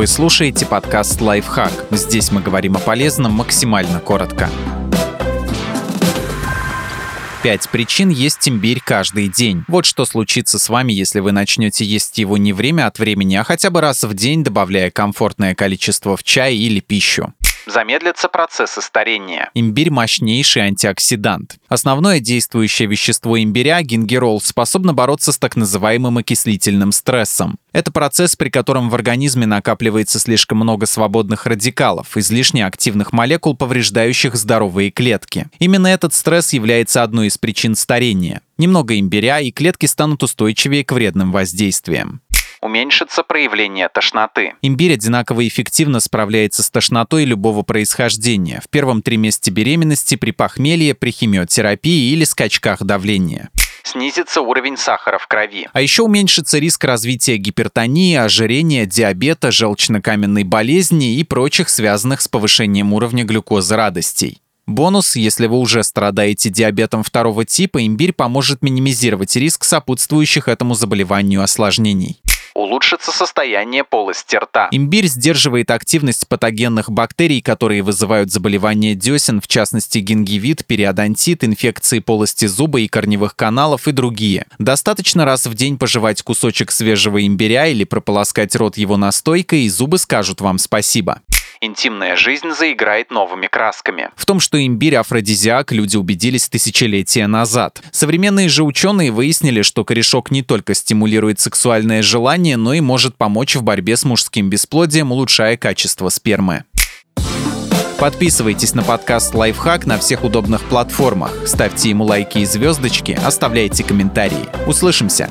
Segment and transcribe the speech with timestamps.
[0.00, 1.70] Вы слушаете подкаст «Лайфхак».
[1.90, 4.48] Здесь мы говорим о полезном максимально коротко.
[7.42, 9.62] Пять причин есть имбирь каждый день.
[9.68, 13.44] Вот что случится с вами, если вы начнете есть его не время от времени, а
[13.44, 17.34] хотя бы раз в день, добавляя комфортное количество в чай или пищу
[17.70, 19.50] замедлятся процессы старения.
[19.54, 21.58] Имбирь– мощнейший антиоксидант.
[21.68, 27.58] Основное действующее вещество имбиря, гингерол, способно бороться с так называемым окислительным стрессом.
[27.72, 34.34] Это процесс, при котором в организме накапливается слишком много свободных радикалов, излишне активных молекул, повреждающих
[34.34, 35.46] здоровые клетки.
[35.58, 38.42] Именно этот стресс является одной из причин старения.
[38.58, 42.20] Немного имбиря, и клетки станут устойчивее к вредным воздействиям
[42.60, 44.54] уменьшится проявление тошноты.
[44.62, 51.10] Имбирь одинаково эффективно справляется с тошнотой любого происхождения в первом триместре беременности, при похмелье, при
[51.10, 53.50] химиотерапии или скачках давления
[53.82, 55.68] снизится уровень сахара в крови.
[55.72, 62.92] А еще уменьшится риск развития гипертонии, ожирения, диабета, желчно-каменной болезни и прочих связанных с повышением
[62.92, 64.42] уровня глюкозы радостей.
[64.66, 71.42] Бонус, если вы уже страдаете диабетом второго типа, имбирь поможет минимизировать риск сопутствующих этому заболеванию
[71.42, 72.20] осложнений
[72.60, 74.68] улучшится состояние полости рта.
[74.70, 82.46] Имбирь сдерживает активность патогенных бактерий, которые вызывают заболевания десен, в частности гингивит, периодонтит, инфекции полости
[82.46, 84.46] зуба и корневых каналов и другие.
[84.58, 89.98] Достаточно раз в день пожевать кусочек свежего имбиря или прополоскать рот его настойкой, и зубы
[89.98, 91.22] скажут вам спасибо
[91.60, 94.10] интимная жизнь заиграет новыми красками.
[94.16, 97.82] В том, что имбирь афродизиак, люди убедились тысячелетия назад.
[97.92, 103.56] Современные же ученые выяснили, что корешок не только стимулирует сексуальное желание, но и может помочь
[103.56, 106.64] в борьбе с мужским бесплодием, улучшая качество спермы.
[107.98, 114.46] Подписывайтесь на подкаст «Лайфхак» на всех удобных платформах, ставьте ему лайки и звездочки, оставляйте комментарии.
[114.66, 115.28] Услышимся!